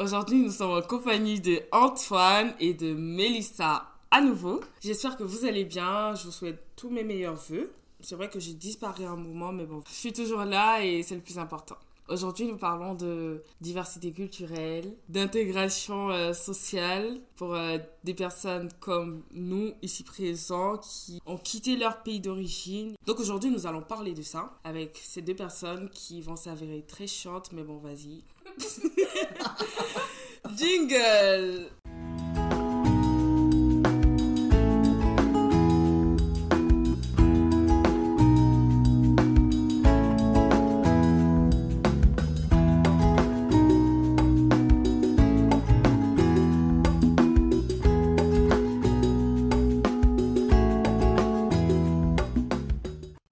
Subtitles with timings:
[0.00, 4.60] Aujourd'hui, nous sommes en compagnie de Antoine et de Mélissa à nouveau.
[4.80, 6.14] J'espère que vous allez bien.
[6.14, 7.70] Je vous souhaite tous mes meilleurs voeux.
[8.00, 11.16] C'est vrai que j'ai disparu un moment, mais bon, je suis toujours là et c'est
[11.16, 11.76] le plus important.
[12.08, 19.72] Aujourd'hui, nous parlons de diversité culturelle, d'intégration euh, sociale pour euh, des personnes comme nous,
[19.82, 22.94] ici présents, qui ont quitté leur pays d'origine.
[23.06, 27.06] Donc aujourd'hui, nous allons parler de ça avec ces deux personnes qui vont s'avérer très
[27.06, 28.24] chiantes, mais bon, vas-y.
[30.56, 31.70] Jingle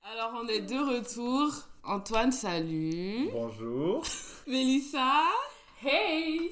[0.04, 1.68] Alors on est de retour.
[1.84, 3.30] Antoine, salut.
[3.32, 4.02] Bonjour.
[4.48, 5.26] Mélissa?
[5.84, 6.50] Hey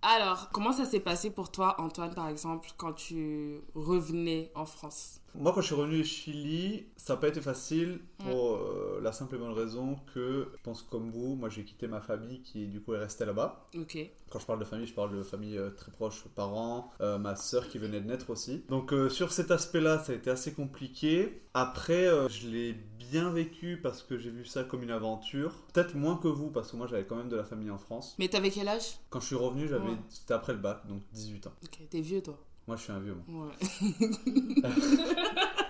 [0.00, 5.20] Alors, comment ça s'est passé pour toi, Antoine, par exemple, quand tu revenais en France?
[5.34, 9.12] Moi, quand je suis revenu au Chili, ça n'a pas été facile pour euh, la
[9.12, 12.66] simple et bonne raison que, je pense comme vous, moi j'ai quitté ma famille qui
[12.68, 13.66] du coup est restée là-bas.
[13.78, 13.98] Ok.
[14.30, 17.36] Quand je parle de famille, je parle de famille euh, très proche, parents, euh, ma
[17.36, 18.64] soeur qui venait de naître aussi.
[18.70, 21.42] Donc euh, sur cet aspect-là, ça a été assez compliqué.
[21.52, 22.72] Après, euh, je l'ai
[23.10, 25.52] bien vécu parce que j'ai vu ça comme une aventure.
[25.72, 28.14] Peut-être moins que vous parce que moi j'avais quand même de la famille en France.
[28.18, 28.98] Mais t'avais quel âge?
[29.10, 29.96] Quand je suis revenu, j'avais Ouais.
[30.08, 31.52] c'était après le bac, donc 18 ans.
[31.64, 32.38] Ok, t'es vieux, toi.
[32.66, 33.16] Moi je suis un vieux.
[33.28, 33.46] Moi.
[33.46, 34.62] Ouais.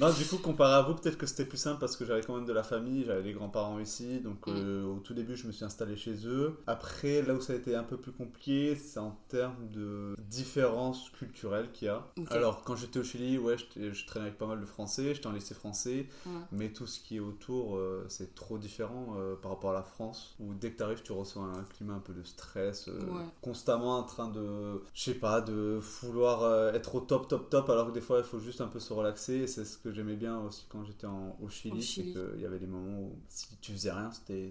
[0.00, 2.34] Non, du coup, comparé à vous, peut-être que c'était plus simple parce que j'avais quand
[2.34, 5.52] même de la famille, j'avais des grands-parents ici, donc euh, au tout début, je me
[5.52, 6.56] suis installé chez eux.
[6.66, 11.10] Après, là où ça a été un peu plus compliqué, c'est en termes de différences
[11.10, 12.06] culturelles qu'il y a.
[12.30, 15.32] Alors, quand j'étais au Chili, ouais, je traînais avec pas mal de Français, j'étais en
[15.32, 16.06] lycée français,
[16.50, 19.82] mais tout ce qui est autour, euh, c'est trop différent euh, par rapport à la
[19.82, 23.24] France, où dès que tu arrives, tu reçois un climat un peu de stress, Ouais.
[23.42, 27.88] constamment en train de, je sais pas, de vouloir être au top, top, top, alors
[27.88, 30.16] que des fois, il faut juste un peu se relaxer, et c'est ce que j'aimais
[30.16, 32.12] bien aussi quand j'étais au Chili, Au c'est Chili.
[32.12, 34.50] qu'il y avait des moments où si tu faisais rien, c'était...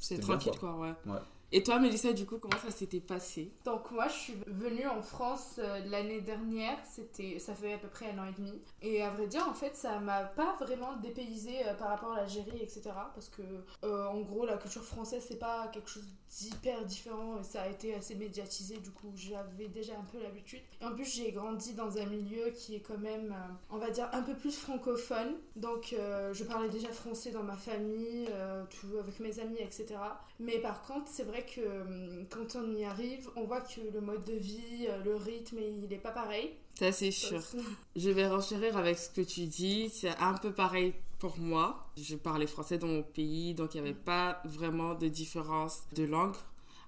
[0.00, 0.94] C'était bien, tranquille, quoi, ouais.
[1.06, 1.18] Ouais.
[1.50, 3.50] Et toi, Mélissa, du coup, comment ça s'était passé?
[3.64, 7.88] Donc moi je suis venue en France euh, l'année dernière, c'était ça fait à peu
[7.88, 8.52] près un an et demi.
[8.82, 12.16] Et à vrai dire en fait ça m'a pas vraiment dépaysé euh, par rapport à
[12.16, 12.90] l'Algérie etc.
[13.14, 13.42] Parce que
[13.84, 17.68] euh, en gros la culture française c'est pas quelque chose d'hyper différent et ça a
[17.68, 20.60] été assez médiatisé du coup j'avais déjà un peu l'habitude.
[20.80, 23.34] Et en plus j'ai grandi dans un milieu qui est quand même
[23.70, 25.34] on va dire un peu plus francophone.
[25.56, 25.94] Donc
[26.32, 28.28] je parlais déjà français dans ma famille,
[29.00, 29.96] avec mes amis etc.
[30.40, 34.00] Mais par contre, c'est vrai que hum, quand on y arrive, on voit que le
[34.00, 36.52] mode de vie, euh, le rythme, il est pas pareil.
[36.78, 37.42] Ça, c'est sûr.
[37.96, 39.90] Je vais renchérir avec ce que tu dis.
[39.90, 41.90] C'est un peu pareil pour moi.
[41.96, 46.04] Je parlais français dans mon pays, donc il n'y avait pas vraiment de différence de
[46.04, 46.36] langue.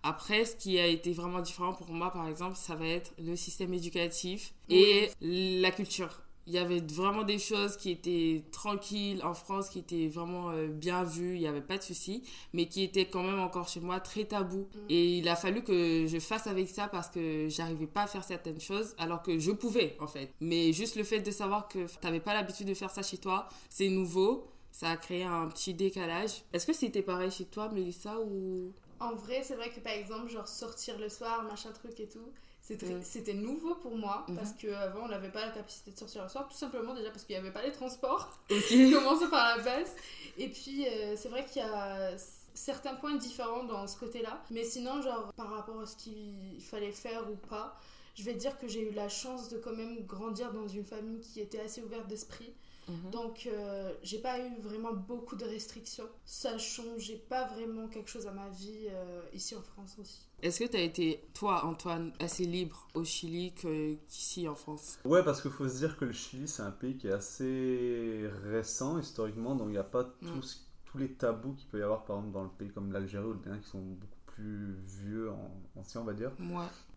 [0.02, 3.36] Après, ce qui a été vraiment différent pour moi, par exemple, ça va être le
[3.36, 6.22] système éducatif et la culture.
[6.46, 10.68] Il y avait vraiment des choses qui étaient tranquilles en France, qui étaient vraiment euh,
[10.68, 13.80] bien vues, il n'y avait pas de souci, mais qui étaient quand même encore chez
[13.80, 14.60] moi très tabou.
[14.60, 14.78] Mm.
[14.88, 18.24] Et il a fallu que je fasse avec ça parce que j'arrivais pas à faire
[18.24, 20.32] certaines choses alors que je pouvais en fait.
[20.40, 23.18] Mais juste le fait de savoir que tu n'avais pas l'habitude de faire ça chez
[23.18, 26.42] toi, c'est nouveau, ça a créé un petit décalage.
[26.52, 28.72] Est-ce que c'était pareil chez toi, Mélissa, ou...
[29.00, 32.32] En vrai, c'est vrai que par exemple, genre sortir le soir, machin truc et tout,
[32.62, 33.02] c'était Mm.
[33.02, 34.36] c'était nouveau pour moi Mhm.
[34.36, 37.24] parce qu'avant on n'avait pas la capacité de sortir le soir, tout simplement déjà parce
[37.24, 38.28] qu'il n'y avait pas les transports.
[38.50, 38.58] Ok.
[38.92, 39.94] Commençons par la base.
[40.38, 42.12] Et puis, euh, c'est vrai qu'il y a
[42.54, 44.42] certains points différents dans ce côté-là.
[44.50, 47.76] Mais sinon, genre, par rapport à ce qu'il fallait faire ou pas,
[48.14, 51.20] je vais dire que j'ai eu la chance de quand même grandir dans une famille
[51.20, 52.52] qui était assez ouverte d'esprit.
[52.88, 53.10] Mhm.
[53.10, 56.08] Donc, euh, j'ai pas eu vraiment beaucoup de restrictions.
[56.24, 60.26] Ça changeait pas vraiment quelque chose à ma vie euh, ici en France aussi.
[60.42, 64.98] Est-ce que tu as été, toi, Antoine, assez libre au Chili qu'ici en France?
[65.04, 68.28] Ouais, parce qu'il faut se dire que le Chili, c'est un pays qui est assez
[68.44, 72.04] récent historiquement, donc il n'y a pas tous, tous les tabous qu'il peut y avoir,
[72.04, 75.30] par exemple, dans le pays comme l'Algérie ou le Bénin, qui sont beaucoup plus vieux,
[75.30, 76.30] en, anciens, on va dire.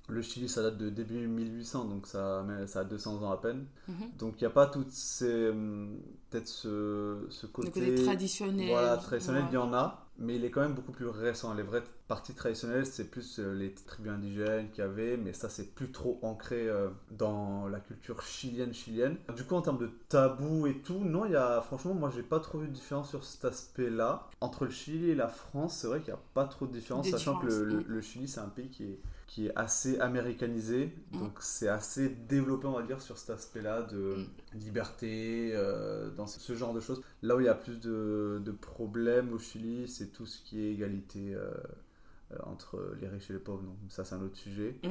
[0.10, 3.66] Le Chili, ça date de début 1800, donc ça, ça a 200 ans à peine.
[3.88, 3.96] Mhm.
[4.20, 5.50] Donc il n'y a pas toutes ces.
[5.50, 5.98] hum,
[6.30, 7.72] Peut-être ce, ce Le côté.
[7.72, 8.68] côté traditionnel.
[8.70, 9.50] Voilà, traditionnel, Ouais.
[9.52, 11.54] il y en a, mais il est quand même beaucoup plus récent.
[11.54, 15.50] Les vraies parties traditionnelles, c'est plus euh, les tribus indigènes qu'il y avait, mais ça,
[15.50, 19.18] c'est plus trop ancré euh, dans la culture chilienne, chilienne.
[19.36, 22.24] Du coup, en termes de tabou et tout, non, il y a, franchement, moi, j'ai
[22.24, 24.30] pas trop vu de différence sur cet aspect-là.
[24.42, 27.06] Entre le Chili et la France, c'est vrai qu'il n'y a pas trop de différence,
[27.06, 30.00] Des sachant que le, le- le Chili, c'est un pays qui est, qui est assez
[30.00, 31.20] américanisé, Mm.
[31.20, 34.18] donc c'est assez développé, on va dire, sur cet aspect-là de
[34.54, 34.58] Mm.
[34.60, 37.02] liberté, euh, dans ce- genre de choses.
[37.22, 40.60] Là où il y a plus de, de problèmes au Chili, c'est tout ce qui
[40.64, 41.52] est égalité euh,
[42.46, 44.76] entre les riches et les pauvres, donc ça c'est un autre sujet.
[44.84, 44.90] Mm.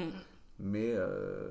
[0.61, 1.51] Mais euh,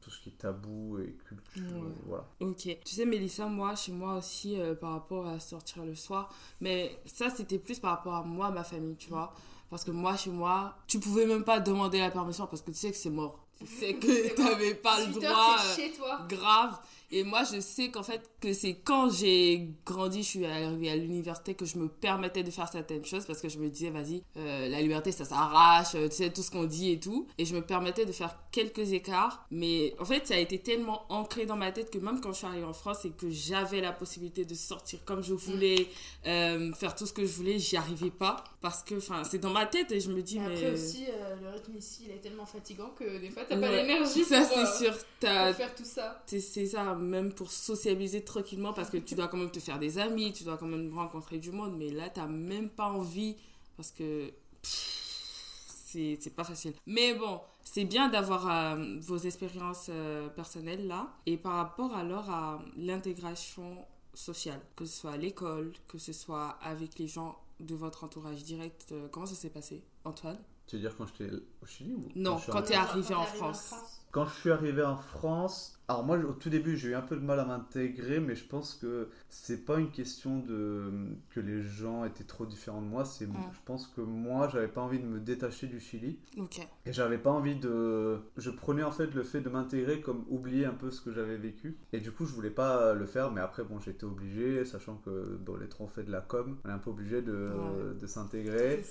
[0.00, 1.92] tout ce qui est tabou et culture, Ouais.
[2.06, 2.26] voilà.
[2.40, 2.56] Ok.
[2.84, 7.28] Tu sais, Mélissa, moi, chez moi aussi, par rapport à sortir le soir, mais ça,
[7.30, 9.34] c'était plus par rapport à moi, ma famille, tu vois.
[9.70, 12.76] Parce que moi, chez moi, tu pouvais même pas demander la permission parce que tu
[12.76, 13.38] sais que c'est mort.
[13.58, 15.56] Tu sais que t'avais pas le 18 heures, droit.
[15.76, 16.18] chez toi.
[16.22, 16.78] euh, grave.
[17.12, 20.96] Et moi, je sais qu'en fait, que c'est quand j'ai grandi, je suis arrivée à
[20.96, 24.22] l'université, que je me permettais de faire certaines choses parce que je me disais, vas-y,
[24.36, 27.26] euh, la liberté, ça s'arrache, euh, tu sais, tout ce qu'on dit et tout.
[27.38, 29.44] Et je me permettais de faire quelques écarts.
[29.50, 32.38] Mais en fait, ça a été tellement ancré dans ma tête que même quand je
[32.38, 35.88] suis arrivée en France et que j'avais la possibilité de sortir comme je voulais,
[36.26, 38.44] euh, faire tout ce que je voulais, j'y arrivais pas.
[38.60, 40.46] Parce que, enfin, c'est dans ma tête et je me dis, Et mais.
[40.54, 43.70] après aussi, euh, le rythme ici, il est tellement fatigant que des fois, t'as pas
[43.70, 44.92] l'énergie Ça, pour, euh, c'est sûr.
[45.20, 46.22] Pour faire tout ça.
[46.26, 49.98] c'est ça, même pour sociabiliser tranquillement, parce que tu dois quand même te faire des
[49.98, 53.36] amis, tu dois quand même rencontrer du monde, mais là, t'as même pas envie,
[53.76, 54.30] parce que
[54.62, 56.74] c'est pas facile.
[56.86, 62.30] Mais bon, c'est bien d'avoir euh, vos expériences euh, personnelles là, et par rapport alors
[62.30, 67.74] à l'intégration sociale, que ce soit à l'école, que ce soit avec les gens de
[67.74, 70.38] votre entourage direct, euh, comment ça s'est passé, Antoine?
[70.66, 73.14] Tu veux dire quand j'étais au Chili ou Non, suis quand arrivé- t'es arrivé t'es
[73.14, 73.74] en France.
[74.12, 77.16] Quand je suis arrivé en France, alors moi au tout début j'ai eu un peu
[77.16, 80.90] de mal à m'intégrer, mais je pense que c'est pas une question de
[81.30, 83.34] que les gens étaient trop différents de moi, c'est Mm.
[83.52, 86.60] je pense que moi j'avais pas envie de me détacher du Chili Ok.
[86.86, 90.64] et j'avais pas envie de je prenais en fait le fait de m'intégrer comme oublier
[90.64, 93.40] un peu ce que j'avais vécu et du coup je voulais pas le faire mais
[93.40, 96.68] après bon j'étais obligé sachant que bon les trois on fait de la com, on
[96.68, 97.94] est un peu obligé de, Ouais.
[98.00, 98.82] de s'intégrer.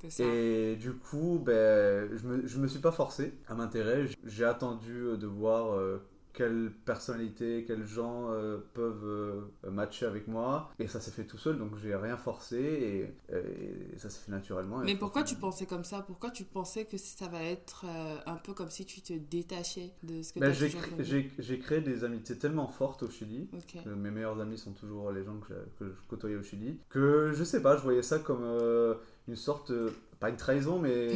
[0.00, 0.24] C'est ça.
[0.24, 4.14] Et du coup, ben, je me, je me suis pas forcé à m'intéresser.
[4.24, 5.98] J'ai attendu de voir euh,
[6.32, 10.70] quelle personnalité, quels gens euh, peuvent euh, matcher avec moi.
[10.78, 14.32] Et ça s'est fait tout seul, donc j'ai rien forcé et, et ça s'est fait
[14.32, 14.78] naturellement.
[14.78, 16.02] Mais pourquoi tu pensais comme ça?
[16.02, 19.92] Pourquoi tu pensais que ça va être euh, un peu comme si tu te détachais
[20.02, 23.48] de ce que ben, tu connu j'ai, j'ai créé des amitiés tellement fortes au Chili.
[23.84, 26.78] Que mes meilleurs amis sont toujours les gens que, je côtoyais au Chili.
[26.88, 28.94] Que je sais pas, je voyais ça comme euh,
[29.28, 29.90] une sorte, euh,
[30.20, 31.12] pas une trahison, mais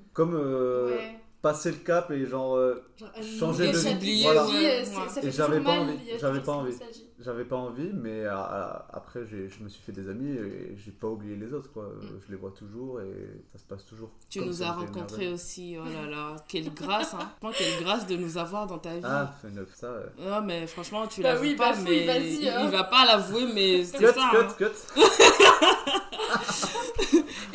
[0.12, 1.18] comme euh, ouais.
[1.48, 3.94] Passer le cap et genre euh, Genre, changer de- voilà.
[3.98, 4.36] vie, ouais,
[4.80, 6.72] euh, Et fait j'avais pas envie, j'avais pas envie.
[7.18, 10.76] J'avais pas envie, mais à- à- après j'ai- je me suis fait des amis et
[10.76, 11.72] j'ai pas oublié les autres.
[11.72, 11.84] Quoi.
[11.84, 12.20] Euh, Mm.
[12.26, 13.12] Je les vois toujours et
[13.52, 14.10] ça se passe toujours.
[14.28, 17.30] Tu nous as rencontrés aussi, oh là là, quelle grâce, hein.
[17.40, 19.00] Franchement, quelle grâce de nous avoir dans ta vie.
[19.04, 19.86] Ah, fais neuf, ça.
[19.86, 20.06] euh.
[20.18, 22.60] Non, mais franchement, tu Bah l'avoues oui, pas, bah mais vas-y, il, hein.
[22.64, 24.30] il va pas l'avouer, mais c'est Cut, ça.
[24.30, 24.54] cut, hein.
[24.58, 24.64] cut.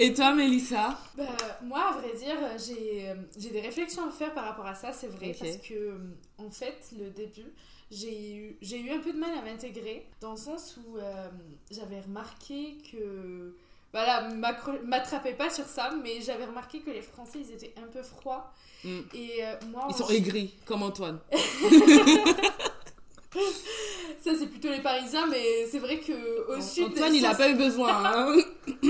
[0.01, 1.23] Et toi, Mélissa Bah,
[1.61, 5.35] moi, à vrai dire, j'ai des réflexions à faire par rapport à ça, c'est vrai,
[5.39, 5.95] parce que,
[6.39, 7.53] en fait, le début,
[7.91, 11.27] j'ai eu, eu un peu de mal à m'intégrer, dans le sens où euh,
[11.69, 13.55] j'avais remarqué que.
[13.93, 14.29] Voilà,
[14.85, 18.53] m'attrapez pas sur ça, mais j'avais remarqué que les Français, ils étaient un peu froids.
[18.85, 18.99] Mm.
[19.13, 21.19] Et euh, moi, Ils sont aigris, comme Antoine.
[24.23, 26.11] Ça, c'est plutôt les Parisiens, mais c'est vrai que
[26.55, 26.85] au sud.
[26.85, 27.89] Antoine, il a ça- pas eu besoin.
[28.05, 28.35] Hein.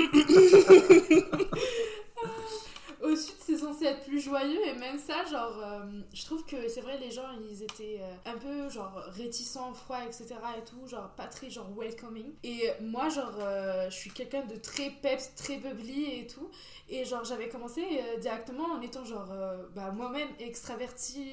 [3.81, 5.79] Censé être plus joyeux, et même ça, genre, euh,
[6.13, 10.03] je trouve que c'est vrai, les gens, ils étaient euh, un peu, genre, réticents, froids,
[10.05, 10.35] etc.
[10.57, 12.33] et tout, genre, pas très, genre, welcoming.
[12.43, 16.49] Et moi, genre, euh, je suis quelqu'un de très peps, très bubbly et tout.
[16.89, 17.81] Et genre, j'avais commencé
[18.19, 19.31] directement en étant, genre,
[19.73, 21.31] bah, moi-même extravertie,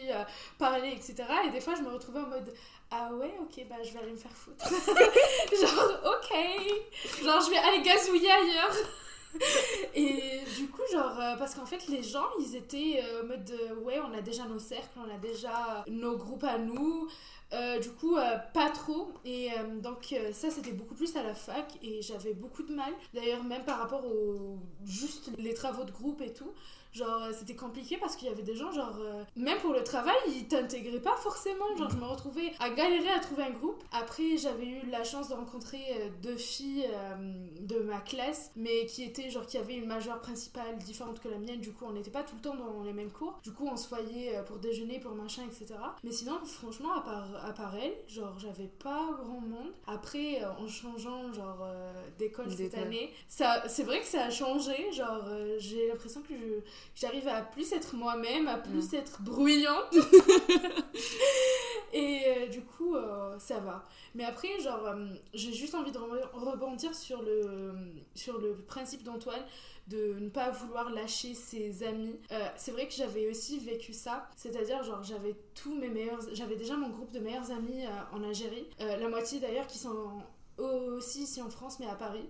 [0.58, 1.24] parler, etc.
[1.46, 2.54] Et des fois, je me retrouvais en mode.
[2.90, 4.66] Ah ouais, ok, bah je vais aller me faire foutre.
[4.68, 7.24] genre, ok.
[7.24, 8.74] Genre, je vais aller gazouiller ailleurs.
[9.94, 13.44] Et du coup, genre, euh, parce qu'en fait, les gens, ils étaient euh, en mode
[13.44, 17.08] de, ouais, on a déjà nos cercles, on a déjà nos groupes à nous.
[17.54, 19.12] Euh, du coup, euh, pas trop.
[19.24, 22.74] Et euh, donc, euh, ça, c'était beaucoup plus à la fac et j'avais beaucoup de
[22.74, 22.92] mal.
[23.14, 26.52] D'ailleurs, même par rapport aux juste les travaux de groupe et tout.
[26.98, 29.84] Genre, euh, c'était compliqué parce qu'il y avait des gens, genre, euh, même pour le
[29.84, 31.76] travail, ils t'intégraient pas forcément.
[31.76, 33.84] Genre, je me retrouvais à galérer à trouver un groupe.
[33.92, 38.86] Après, j'avais eu la chance de rencontrer euh, deux filles euh, de ma classe, mais
[38.86, 41.60] qui étaient, genre, qui avaient une majeure principale différente que la mienne.
[41.60, 43.38] Du coup, on n'était pas tout le temps dans les mêmes cours.
[43.44, 45.78] Du coup, on se voyait pour déjeuner, pour machin, etc.
[46.02, 49.72] Mais sinon, franchement, à part, à part elle, genre, j'avais pas grand monde.
[49.86, 54.90] Après, en changeant, genre, euh, d'école cette année, ça, c'est vrai que ça a changé.
[54.92, 55.24] Genre,
[55.58, 59.94] j'ai l'impression que je j'arrive à plus être moi-même, à plus être bruyante.
[61.92, 63.86] Et euh, du coup, euh, ça va.
[64.14, 67.72] Mais après, genre, euh, j'ai juste envie de re- rebondir sur le,
[68.14, 69.42] sur le principe d'Antoine
[69.86, 72.14] de ne pas vouloir lâcher ses amis.
[72.56, 76.76] C'est vrai que j'avais aussi vécu ça, c'est-à-dire genre j'avais tous mes meilleurs, j'avais déjà
[76.76, 80.22] mon groupe de meilleurs amis en Algérie, la moitié d'ailleurs qui sont
[80.58, 82.28] aussi ici en France mais à Paris.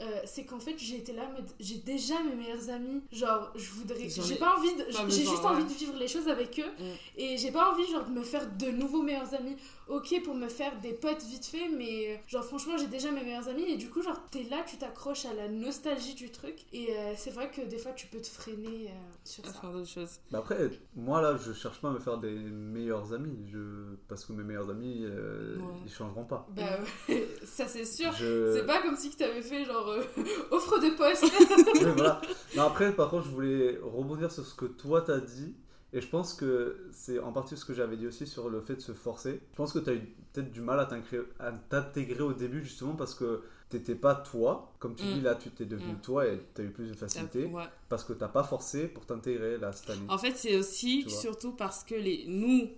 [0.00, 1.22] Euh, c'est qu'en fait j'ai été là,
[1.60, 3.02] j'ai déjà mes meilleurs amis.
[3.12, 4.08] Genre, je voudrais.
[4.08, 4.84] J'ai ai pas envie de.
[5.08, 5.46] J'ai juste ouais.
[5.46, 6.82] envie de vivre les choses avec eux.
[6.82, 6.92] Mm.
[7.18, 9.56] Et j'ai pas envie, genre, de me faire de nouveaux meilleurs amis.
[9.86, 13.48] Ok, pour me faire des potes vite fait, mais genre, franchement, j'ai déjà mes meilleurs
[13.48, 13.64] amis.
[13.70, 16.56] Et du coup, genre, t'es là, tu t'accroches à la nostalgie du truc.
[16.72, 18.92] Et euh, c'est vrai que des fois, tu peux te freiner euh,
[19.24, 19.60] sur À ça.
[19.60, 20.18] faire d'autres choses.
[20.30, 23.94] Bah après, moi là, je cherche pas à me faire des meilleurs amis, je...
[24.08, 25.64] parce que mes meilleurs amis, euh, Ouais.
[25.86, 26.46] ils changeront pas.
[26.56, 26.62] Bah,
[27.08, 28.10] ouais, ça c'est sûr.
[28.12, 28.54] Je...
[28.54, 30.02] C'est pas comme si que t'avais fait genre euh,
[30.50, 31.24] offre de poste.
[31.96, 32.20] Voilà.
[32.56, 35.54] Non, après, par contre, je voulais rebondir sur ce que toi t'as dit.
[35.92, 38.74] Et je pense que c'est en partie ce que j'avais dit aussi sur le fait
[38.74, 39.40] de se forcer.
[39.52, 40.00] Je pense que tu as eu
[40.32, 44.72] peut-être du mal à t'intégrer- au début justement parce que t'étais pas toi.
[44.80, 45.12] Comme tu Mm.
[45.14, 46.00] dis là, tu t'es devenu Mm.
[46.00, 47.62] toi et tu as eu plus de facilité Ouais.
[47.88, 50.06] parce que t'as pas forcé pour t'intégrer là cette année.
[50.08, 52.68] En fait, c'est aussi surtout parce que les, nous,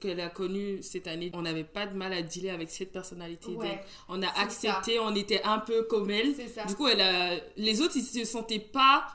[0.00, 3.50] qu'elle a connu cette année, on n'avait pas de mal à dealer avec cette personnalité.
[3.54, 6.34] Ouais, On a accepté, on était un peu comme elle.
[6.66, 7.34] Du coup, elle a...
[7.56, 9.06] les autres, ils se sentaient pas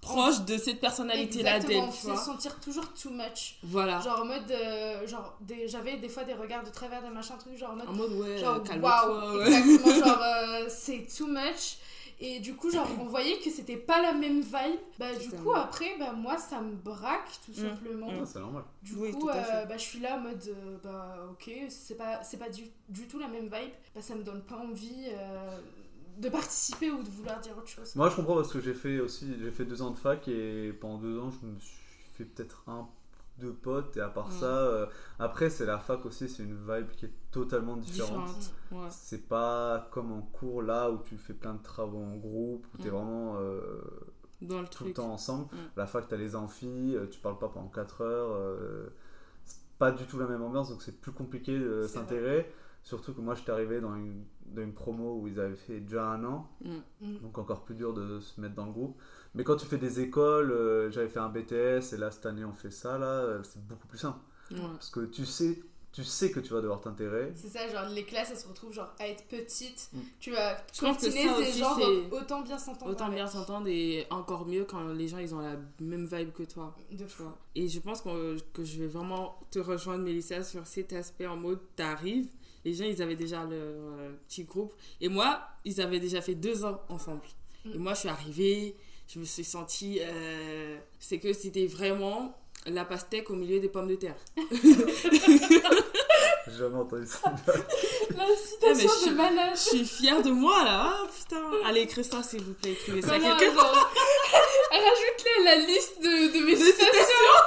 [0.00, 3.56] proches de cette personnalité-là d'elle, on se sentir toujours too much.
[3.64, 4.00] Voilà.
[4.00, 7.36] Genre en mode, euh, genre des- j'avais des fois des regards de travers des machins
[7.38, 8.62] trucs, genre en mode, En mode, ouais, genre
[9.34, 9.46] ouais.
[9.58, 11.78] exactement, genre euh, c'est too much.
[12.20, 14.80] Et du coup, genre, on voyait que c'était pas la même vibe.
[14.98, 17.54] Bah, du coup, après, bah, moi, ça me braque, tout Mm.
[17.54, 18.08] simplement.
[18.20, 18.64] Ah, c'est normal.
[18.82, 22.22] Du Oui, coup, euh, bah, je suis là en mode, euh, bah, ok, c'est pas,
[22.24, 23.72] c'est pas du, du tout la même vibe.
[23.94, 25.58] Bah, ça me donne pas envie euh,
[26.18, 27.94] de participer ou de vouloir dire autre chose.
[27.94, 30.72] Moi, je comprends parce que j'ai fait aussi, j'ai fait deux ans de fac et
[30.80, 31.76] pendant deux ans, je me suis
[32.16, 32.88] fait peut-être un,
[33.38, 34.32] deux potes et à part Mm.
[34.40, 34.86] ça, euh,
[35.18, 38.26] après c'est la fac aussi, c'est une vibe qui est totalement différente.
[38.26, 38.52] Différente.
[38.72, 38.88] Ouais.
[38.90, 42.78] C'est pas comme en cours là où tu fais plein de travaux en groupe, où
[42.78, 42.94] tu es Mm.
[42.94, 43.80] vraiment euh,
[44.40, 45.46] Dans le tout le temps ensemble.
[45.52, 45.56] Mm.
[45.76, 48.30] La fac, tu as les amphis, euh, tu parles pas pendant 4 heures.
[48.32, 48.88] euh,
[49.44, 52.52] c'est pas du tout la même ambiance, donc c'est plus compliqué de s'intégrer.
[52.82, 54.24] Surtout que moi, j'étais arrivé dans une,
[54.54, 56.70] dans une promo où ils avaient fait déjà un an, Mm.
[57.00, 57.18] Mm.
[57.22, 58.96] donc encore plus dur de se mettre dans le groupe.
[59.34, 62.44] Mais quand tu fais des écoles, euh, j'avais fait un BTS et là cette année
[62.44, 64.18] on fait ça, là, euh, c'est beaucoup plus simple.
[64.50, 64.58] Ouais.
[64.74, 65.62] Parce que tu sais,
[65.92, 67.32] tu sais que tu vas devoir t'intégrer.
[67.34, 69.88] C'est ça, genre les classes elles se retrouvent genre à être petites.
[69.92, 69.98] Mm.
[70.20, 71.76] Tu vas continuer ces aussi, gens
[72.12, 72.90] autant bien s'entendre.
[72.92, 73.16] Autant avec.
[73.16, 76.74] bien s'entendre et encore mieux quand les gens ils ont la même vibe que toi.
[76.92, 77.36] De vois.
[77.54, 81.36] Et je pense qu'on- que je vais vraiment te rejoindre, Mélissa, sur cet aspect en
[81.36, 82.28] mode t'arrives.
[82.68, 84.74] Les gens, ils avaient déjà leur euh, petit groupe.
[85.00, 87.22] Et moi, ils avaient déjà fait deux ans ensemble.
[87.64, 87.70] Mm.
[87.74, 88.76] Et moi, je suis arrivée,
[89.12, 90.00] je me suis sentie.
[90.02, 92.34] euh, c'est que c'était vraiment
[92.66, 94.16] la pastèque au milieu des pommes de terre.
[96.50, 97.32] J'ai jamais entendu ça.
[98.16, 99.50] La citation je- de malade.
[99.54, 100.92] Je suis fière de moi là.
[100.94, 101.42] Ah, putain.
[101.64, 102.72] Allez, écrivez ça, s'il vous plaît.
[102.72, 103.18] Écrivez ça.
[103.18, 103.62] Voilà, Quelqu'un-
[104.72, 107.38] Rajoute-les à la liste de, de mes citations.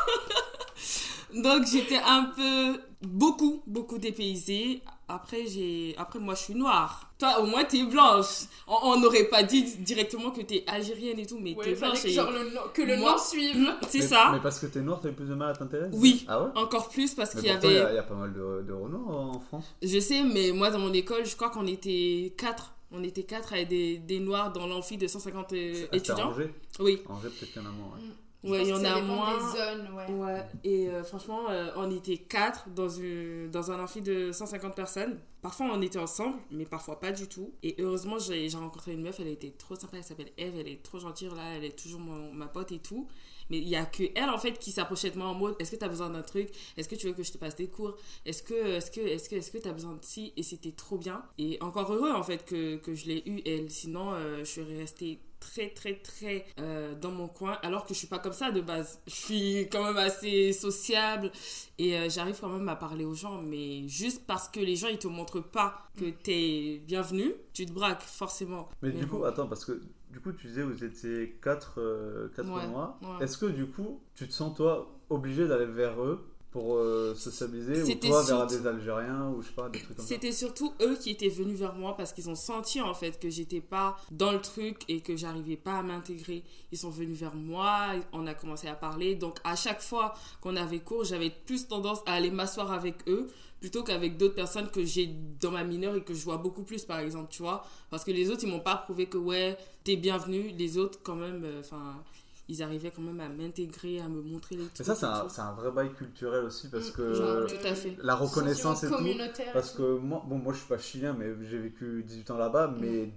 [1.44, 4.82] Donc j'étais un peu beaucoup beaucoup dépaysée.
[5.08, 7.12] Après j'ai après moi je suis noire.
[7.18, 8.44] Toi au moins t'es blanche.
[8.68, 12.08] On n'aurait pas dit directement que t'es algérienne et tout mais Ouais, t'es blanche que,
[12.08, 13.74] et genre, le nom- que le Moi- nom suive.
[13.90, 14.30] c'est mais, ça.
[14.32, 16.26] Mais parce que t'es noir, t'as eu plus de mal à t'intéresser Oui.
[16.30, 16.50] Ah ouais?
[16.56, 18.64] Encore plus parce qu'il y pourtant, il y, avait il y a pas mal de,
[18.66, 19.76] de renoms en France.
[19.82, 22.74] je sais mais moi dans mon école je crois qu'on était quatre.
[22.94, 26.30] On était quatre avec des, des noirs dans l'amphi de 150 euh, Ah, à étudiants.
[26.32, 26.54] Angers?
[26.80, 27.02] Oui.
[27.08, 27.88] Angers, peut-être qu'il y en a moins.
[27.96, 28.04] ouais.
[28.44, 29.38] Ouais, il y en a moins.
[29.38, 30.12] des zones, ouais.
[30.16, 34.76] Ouais, et euh, franchement, euh, on était quatre dans, une, dans un amphi de 150
[34.76, 35.20] personnes.
[35.44, 37.54] Parfois, on était ensemble, mais parfois pas du tout.
[37.62, 40.82] Et heureusement, j'ai rencontré une meuf, elle était trop sympa, elle s'appelle Eve, elle est
[40.82, 43.08] trop gentille, là, elle est toujours mon- ma pote et tout.
[43.52, 45.72] Mais il y a que elle, en fait, qui s'approchait de moi en mode est-ce
[45.72, 46.50] que tu as besoin d'un truc?
[46.78, 47.96] Est-ce que tu veux que je te passe des cours?
[48.26, 50.32] Est-ce que est-ce que est-ce que est-ce que tu as besoin de ci?
[50.38, 51.24] Et c'était trop bien.
[51.38, 53.70] Et encore heureux, en fait, que, que je l'ai eu, elle.
[53.70, 58.00] Sinon, euh, je serais restée très très très euh, dans mon coin alors que je
[58.00, 59.02] suis pas comme ça de base.
[59.08, 61.32] Je suis quand même assez sociable
[61.78, 64.88] et euh, j'arrive quand même à parler aux gens mais juste parce que les gens
[64.88, 68.70] ils te montrent pas que t'es bienvenu tu te braques forcément.
[68.82, 72.64] Mais, du coup, attends, parce que du coup, tu disais vous étiez 4 quatre Ouais,
[72.66, 73.24] ouais.
[73.24, 77.96] Est-ce que du coup, tu te sens toi obligé d'aller vers eux pour euh, ou
[77.96, 80.98] toi vers des Algériens ou je sais pas, des trucs comme ça C'était surtout eux
[81.00, 84.34] qui étaient venus vers moi parce qu'ils ont senti en fait que j'étais pas dans
[84.34, 86.44] le truc et que j'arrivais pas à m'intégrer.
[86.74, 89.16] Ils sont venus vers moi, on a commencé à parler.
[89.16, 93.30] Donc à chaque fois qu'on avait cours, j'avais plus tendance à aller m'asseoir avec eux
[93.62, 96.84] plutôt qu'avec d'autres personnes que j'ai dans ma mineure et que je vois beaucoup plus
[96.84, 97.66] par exemple, tu vois.
[97.90, 100.50] Parce que les autres, ils m'ont pas prouvé que ouais, t'es bienvenu.
[100.58, 102.04] Les autres, quand même, euh, enfin.
[102.52, 104.80] Ils arrivaient quand même à m'intégrer, à me montrer les trucs.
[104.80, 107.74] Mais ça, c'est un, un vrai bail culturel aussi parce Mm, que genre, tout à
[107.76, 107.96] fait.
[108.02, 108.94] la reconnaissance et tout.
[108.96, 109.54] communautaire.
[109.54, 112.74] Parce que moi, bon, moi je suis pas chilien, mais j'ai vécu 18 ans là-bas.
[112.80, 113.12] Mais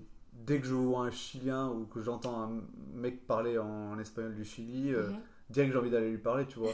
[0.47, 2.51] dès que je vois un chilien ou que j'entends un
[2.95, 5.11] mec parler en espagnol du Chili, euh,
[5.49, 5.55] Mhm.
[5.55, 6.73] direct j'ai envie d'aller lui parler, tu vois.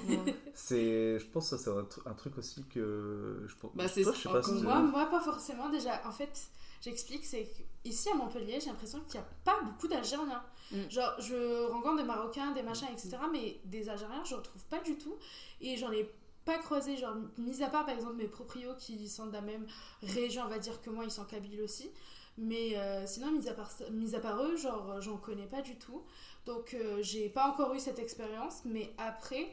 [0.55, 3.71] C'est, je pense que ça c'est un, tru- un truc aussi que je pense.
[3.75, 5.69] Bah, c'est- toi, je sais pas si Moi, moi, pas forcément.
[5.71, 6.49] Déjà, en fait,
[6.83, 7.49] j'explique, c'est
[7.83, 10.43] qu'ici à Montpellier, j'ai l'impression qu'il n'y a pas beaucoup d'Algériens.
[10.73, 10.89] Mm.
[10.89, 13.17] Genre, je rencontre des Marocains, des machins, etc.
[13.33, 15.17] Mais des Algériens, je ne retrouve pas du tout.
[15.61, 16.09] Et j'en ai
[16.45, 19.67] pas croisé, genre, mis à part par exemple mes proprios qui sont de la même
[20.03, 21.91] région, on va dire que moi, ils sont kabyles aussi.
[22.39, 25.77] Mais euh, sinon, mis à, part, mis à part eux, genre, j'en connais pas du
[25.77, 26.03] tout.
[26.47, 28.61] Donc, euh, j'ai pas encore eu cette expérience.
[28.65, 29.53] Mais après,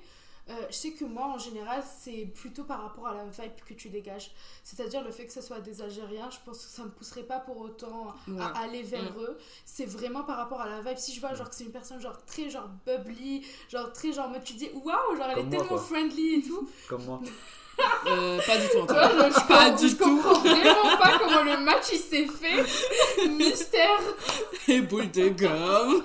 [0.49, 3.73] euh, je sais que moi, en général, c'est plutôt par rapport à la vibe que
[3.73, 4.31] tu dégages.
[4.63, 7.39] C'est-à-dire le fait que ce soit des Algériens, je pense que ça me pousserait pas
[7.39, 8.41] pour autant Ouais.
[8.41, 9.37] à aller vers eux.
[9.65, 10.97] C'est vraiment par rapport à la vibe.
[10.97, 14.29] Si je vois genre que c'est une personne genre très genre bubbly, genre très genre
[14.29, 15.77] mode tu dis waouh, genre elle Comme est moi, tellement quoi.
[15.79, 16.69] friendly et tout.
[16.87, 17.19] Comme moi.
[18.07, 20.03] Euh, pas du tout, je, Pas du je tout.
[20.21, 23.27] comprends vraiment pas comment le match il s'est fait.
[23.27, 23.99] Mystère.
[24.67, 26.03] Et boule de gomme.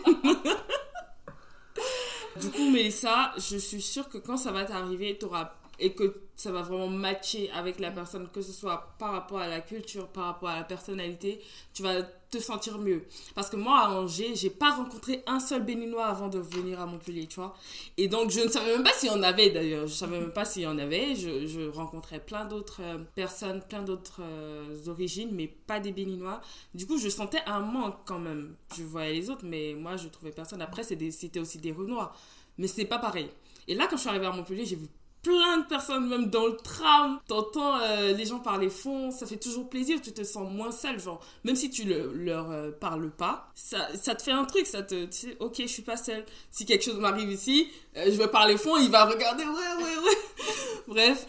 [2.37, 6.51] du coup, Mélissa, je suis sûre que quand ça va t'arriver, t'auras et que ça
[6.51, 10.25] va vraiment matcher avec la personne, que ce soit par rapport à la culture, par
[10.25, 11.41] rapport à la personnalité,
[11.73, 13.05] tu vas te sentir mieux.
[13.35, 16.87] Parce que moi, à Angers, j'ai pas rencontré un seul béninois avant de venir à
[16.87, 17.55] Montpellier, tu vois.
[17.99, 19.87] Et donc, je ne savais même pas s'il y en avait d'ailleurs.
[19.87, 21.15] Je savais même pas s'il y en avait.
[21.15, 26.41] Je, je rencontrais plein d'autres euh, personnes, plein d'autres euh, origines, mais pas des béninois.
[26.75, 28.57] Du coup, je sentais un manque quand même.
[28.77, 30.63] Je voyais les autres, mais moi, je trouvais personne.
[30.63, 32.15] Après, c'était aussi des Renois.
[32.57, 33.29] Mais c'est pas pareil.
[33.69, 34.89] Et là, quand je suis arrivée à Montpellier, j'ai vu
[35.23, 37.19] plein de personnes, même dans le tram.
[37.29, 40.99] T'entends euh, les gens parler fond, ça fait toujours plaisir, tu te sens moins seul.
[41.01, 44.67] Genre, même si tu le- leur euh, parles pas, ça, ça te fait un truc,
[44.67, 45.05] ça te.
[45.07, 46.25] Tu sais, ok, je suis pas seule.
[46.51, 49.99] Si quelque chose m'arrive ici, euh, je vais parler fond, il va regarder, ouais, ouais,
[50.05, 50.17] ouais.
[50.89, 51.27] Bref,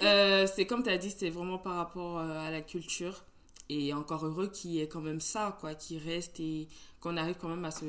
[0.55, 3.23] c'est comme tu as dit, c'est vraiment par rapport à la culture.
[3.69, 6.67] Et encore heureux qu'il y ait quand même ça, quoi, qui reste et
[6.99, 7.85] qu'on arrive quand même à se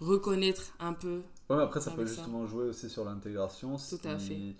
[0.00, 1.22] reconnaître un peu.
[1.50, 2.14] Ouais, mais après, ça peut ça.
[2.14, 3.76] justement jouer aussi sur l'intégration.
[3.76, 4.54] Tout à fait.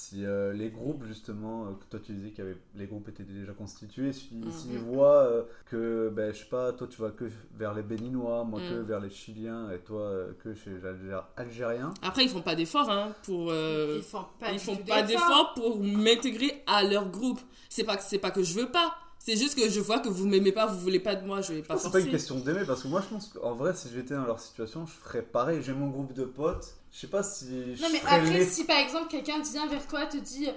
[0.00, 3.52] Si euh, les groupes, justement, euh, que toi tu disais que les groupes étaient déjà
[3.52, 4.50] constitués, si- Mhm.
[4.52, 7.24] s'ils voient euh, que, ben, je sais pas, toi tu vas que
[7.56, 8.82] vers les Béninois, moi que Mhm.
[8.86, 12.54] vers les Chiliens, et toi euh, que chez les Algé- Algériens, Après, ils font pas
[12.54, 13.50] d'efforts hein, pour.
[13.50, 17.40] euh, Ils font pas, ils font pas d'efforts pour m'intégrer à leur groupe.
[17.68, 18.94] C'est pas que c'est pas que je veux pas.
[19.28, 21.52] C'est juste que je vois que vous m'aimez pas, vous voulez pas de moi, je
[21.52, 23.88] vais pas c'est pas une question d'aimer, parce que moi je pense qu'en vrai, si
[23.94, 25.60] j'étais dans leur situation, je ferais pareil.
[25.62, 27.74] J'ai mon groupe de potes, je sais pas si.
[27.76, 30.48] je Non mais après les- si par exemple quelqu'un vient vers toi te dit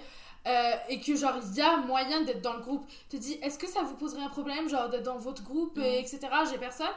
[0.47, 3.59] euh, et que genre il y a moyen d'être dans le groupe, te dit est-ce
[3.59, 5.81] que ça vous poserait un problème genre d'être dans votre groupe Mm.
[5.81, 6.19] et etc.
[6.49, 6.87] J'ai personne?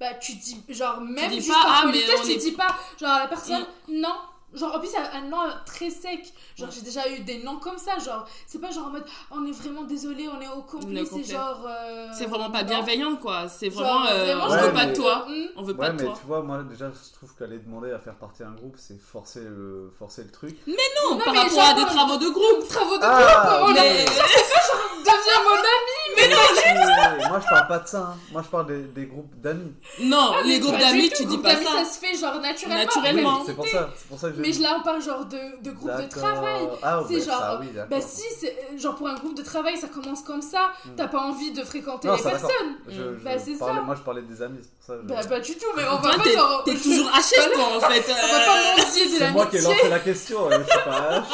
[0.00, 2.74] Bah tu dis genre même dis juste pas, par ah, politesse tu est- dis pas
[2.98, 4.14] genre la personne non.
[4.54, 6.32] Genre en plus un, un nom très sec.
[6.56, 6.74] Genre Ouais.
[6.74, 9.52] j'ai déjà eu des noms comme ça genre c'est pas genre en mode on est
[9.52, 12.68] vraiment désolé on est au On complet c'est genre euh, C'est vraiment pas non.
[12.68, 13.46] bienveillant, quoi.
[13.48, 14.06] C'est Genre, vraiment.
[14.06, 15.24] euh, vraiment, on je veut Ouais, pas de mais- toi.
[15.28, 15.46] Hmm.
[15.56, 16.14] On veut Ouais, pas de mais toi.
[16.18, 19.40] tu vois, moi déjà, je trouve qu'aller demander à faire partie d'un groupe, c'est forcer
[19.40, 20.56] le, forcer le truc.
[20.66, 20.74] Non,
[21.10, 22.68] Non, par mais rapport genre, à des travaux de groupe.
[22.68, 27.68] Travaux de Ah, groupe on mais- a- deviens mon ami Mais non Moi je parle
[27.68, 28.16] pas de ça, hein.
[28.32, 29.72] moi je parle des, des groupes d'amis.
[30.00, 31.84] Non, Ah, les mais groupes d'amis, tu dis pas d'amis, ça.
[31.84, 32.84] ça se fait genre naturellement.
[32.84, 33.30] Naturellement.
[33.40, 33.84] en C'est pour réalité.
[33.84, 36.08] ça, c'est pour ça que Mais je là on parle genre de, de groupe de
[36.08, 36.68] travail.
[36.82, 37.68] Ah, C'est ouais, genre, ça, oui.
[37.90, 40.70] Bah si, c'est genre pour un groupe de travail, ça commence comme ça.
[40.84, 40.90] Hmm.
[40.96, 42.50] T'as pas envie de fréquenter Non, les personnes.
[42.88, 43.82] Je, je Bah, c'est parlais- ça.
[43.82, 44.94] Moi je parlais des amis, c'est pour ça.
[45.02, 46.62] je- Bah pas du tout, mais on va pas t'es genre.
[46.64, 48.04] t'es toujours HS, toi, en fait.
[48.10, 51.24] On va pas mentir de c'est moi qui ai lancé la question, euh, je pas,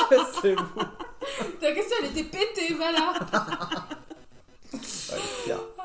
[0.42, 0.82] c'est vous.
[1.60, 3.14] Ta question elle était pétée, voilà.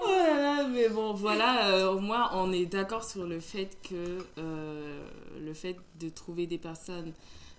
[0.10, 3.78] Oh là là, mais bon, voilà, euh, au moins on est d'accord sur le fait
[3.88, 5.04] que euh,
[5.39, 7.13] le fait de trouver des personnes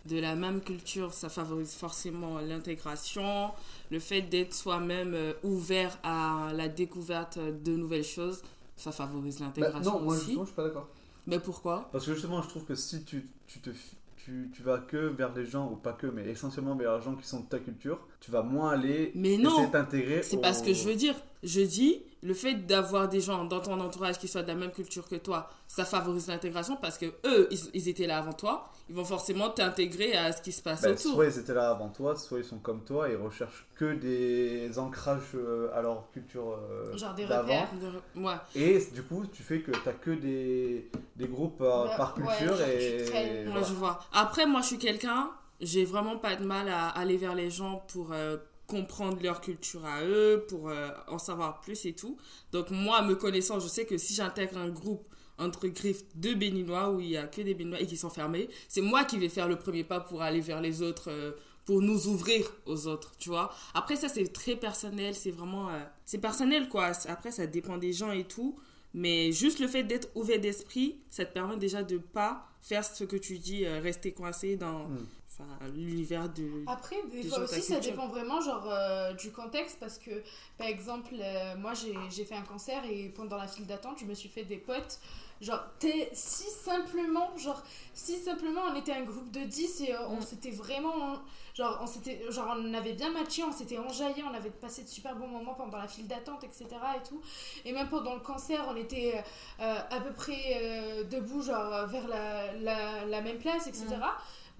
[0.06, 3.50] de la même culture, ça favorise forcément l'intégration.
[3.90, 8.42] Le fait d'être soi-même euh, ouvert à la découverte de nouvelles choses,
[8.76, 10.24] ça favorise Bah, l'intégration non, moi aussi.
[10.24, 10.88] justement, je suis pas d'accord.
[11.26, 11.90] Mais pourquoi?
[11.92, 14.96] Parce que justement, je trouve que si tu, tu te fi- tu, tu vas que
[14.96, 17.58] vers les gens, ou pas que, mais essentiellement vers les gens qui sont de ta
[17.58, 20.22] culture, tu vas moins aller Mais non, t'intégrer.
[20.22, 21.14] c'est au- pas ce que je veux dire.
[21.42, 24.72] Je dis, le fait d'avoir des gens dans ton entourage qui soient de la même
[24.72, 28.68] culture que toi, ça favorise l'intégration parce que eux, ils, ils étaient là avant toi.
[28.90, 31.14] Ils vont forcément t'intégrer à ce qui se passe Bah, autour.
[31.14, 34.78] soit ils étaient là avant toi, soit ils sont comme toi et recherchent que des
[34.78, 37.42] ancrages euh, à leur culture euh, Genre des d'avant.
[37.62, 37.68] repères.
[38.14, 38.34] De- Ouais.
[38.54, 42.24] Et du coup, tu fais que t'as que des, des groupes par, Bah, par ouais,
[42.36, 43.04] culture genre, et.
[43.06, 43.12] tu.
[43.12, 43.62] Ouais, voilà.
[43.62, 44.00] je vois.
[44.12, 45.30] Après, moi, je suis quelqu'un,
[45.60, 48.36] j'ai vraiment pas de mal à aller vers les gens pour euh,
[48.70, 52.16] comprendre leur culture à eux, pour euh, en savoir plus et tout.
[52.52, 55.06] Donc, moi, me connaissant, je sais que si j'intègre un groupe
[55.38, 58.48] entre griffes de béninois où il y a que des béninois et qui sont fermés,
[58.68, 61.32] c'est moi qui vais faire le premier pas pour aller vers les autres, euh,
[61.64, 63.52] pour nous ouvrir aux autres, tu vois.
[63.74, 65.68] Après, ça, c'est très personnel, c'est vraiment.
[65.70, 66.92] euh, c'est personnel, quoi.
[67.08, 68.56] Après, ça dépend des gens et tout.
[68.94, 73.04] Mais juste le fait d'être ouvert d'esprit, ça te permet déjà de pas faire ce
[73.04, 74.88] que tu dis, rester coincé dans.
[74.88, 75.06] Mm.
[75.40, 76.64] Enfin, l'univers de.
[76.66, 80.22] Après, des fois aussi, ça dépend vraiment genre euh, du contexte parce que,
[80.58, 84.14] par exemple, euh, moi j'ai fait un concert et pendant la file d'attente, je me
[84.14, 85.00] suis fait des potes.
[85.40, 87.62] Genre, t'es si simplement, genre,
[87.94, 90.20] si simplement on était un groupe de 10 et euh, on Mm.
[90.20, 91.18] s'était vraiment,
[91.54, 94.88] genre, on s'était, genre, on avait bien matché, on s'était enjaillé, on avait passé de
[94.88, 96.66] super bons moments pendant la file d'attente, etc.
[96.94, 97.22] et tout.
[97.64, 99.14] Et même pendant le concert, on était
[99.58, 103.86] à peu près debout, genre, vers la, la, la même place, etc.
[103.96, 104.02] Mm.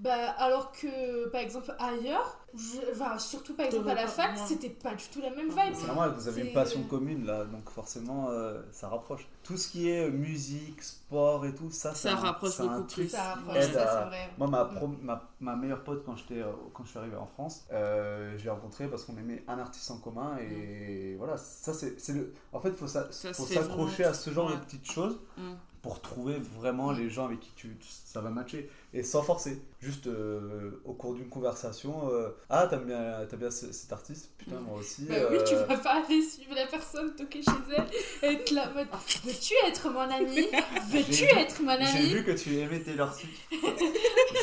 [0.00, 4.70] Bah, alors que, par exemple, ailleurs, je- enfin, surtout par exemple à la fac, c'était
[4.70, 5.74] pas du tout la même vibe.
[5.74, 9.28] C'est normal, vous avez une passion commune là, donc forcément euh, ça rapproche.
[9.42, 13.08] Tout ce qui est musique, sport et tout, ça, Ça rapproche beaucoup plus.
[13.10, 14.30] Ça rapproche, aide ça à- c'est vrai.
[14.38, 14.96] Moi, ma, Mm.
[15.02, 18.44] ma, ma meilleure pote, quand, j'étais, euh, quand je suis arrivé en France, euh, je
[18.44, 20.38] l'ai rencontrée parce qu'on aimait un artiste en commun.
[20.38, 22.32] Et voilà, ça, c'est, c'est le.
[22.54, 23.32] En fait, il faut, Mm.
[23.34, 24.56] Faut s'accrocher à ce genre Ouais.
[24.56, 25.52] de petites choses Mm.
[25.82, 28.68] Pour trouver vraiment les gens avec qui tu, ça va matcher.
[28.92, 29.62] Et sans forcer.
[29.80, 34.30] Juste euh, au cours d'une conversation euh, Ah, t'aimes bien, t'aimes bien ce- cet artiste?
[34.36, 35.04] Putain, moi aussi.
[35.08, 37.86] Bah oui, tu euh, vas pas aller suivre la personne, toquer chez elle
[38.30, 38.88] et être là en mode
[39.24, 40.48] Veux-tu être mon ami?
[40.90, 43.40] Veux-tu J'ai être mon J'ai ami vu que tu aimais Taylor Swift.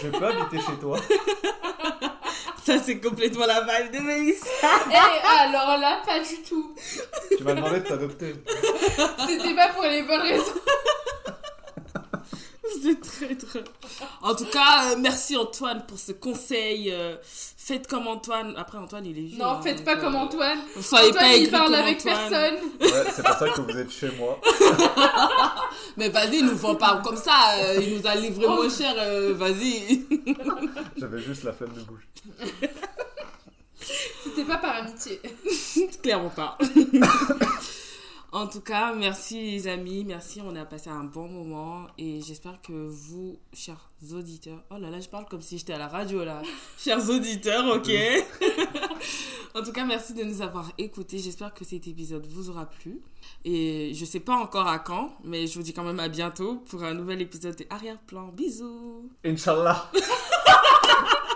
[0.02, 0.97] je peux habiter chez toi.
[2.63, 4.45] Ça, c'est complètement la vibe de Mélissa.
[4.91, 4.95] Eh,
[5.28, 6.76] alors là, pas du tout.
[7.38, 8.34] Tu m'as demandé de t'adopter.
[9.28, 10.52] C'était pas pour les bonnes raisons.
[12.83, 13.63] C'est très drôle.
[14.21, 16.91] En tout cas, euh, merci Antoine pour ce conseil.
[16.91, 18.53] euh, faites comme Antoine.
[18.57, 19.37] Après, Antoine, il est vieux.
[19.37, 20.59] Non, hein, faites donc, pas euh, comme Antoine.
[20.81, 22.29] Soyez Antoine, pas il aigris parle comme avec Antoine.
[22.29, 22.55] personne.
[22.81, 24.39] Ouais, c'est pour ça que vous êtes chez moi.
[25.97, 27.55] Mais vas-y, nous vend pas comme ça.
[27.59, 28.55] euh, il nous a livré Oh.
[28.55, 28.93] moins cher.
[28.97, 30.05] euh, vas-y.
[30.97, 32.05] J'avais juste la flemme de bouger.
[34.23, 35.21] C'était pas par amitié.
[36.03, 36.57] Clairement pas.
[38.38, 40.04] En tout cas, merci les amis.
[40.06, 41.88] Merci, on a passé un bon moment.
[41.97, 44.63] Et j'espère que vous, chers auditeurs.
[44.69, 46.43] Oh là là, je parle comme si j'étais à la radio là.
[46.78, 47.89] chers auditeurs, ok.
[49.56, 51.17] en tout cas, merci de nous avoir écoutés.
[51.17, 53.02] J'espère que cet épisode vous aura plu.
[53.43, 56.58] Et je sais pas encore à quand, mais je vous dis quand même à bientôt
[56.69, 58.28] pour un nouvel épisode de Arrière-plan.
[58.28, 59.10] Bisous.
[59.26, 59.91] Inch'Allah.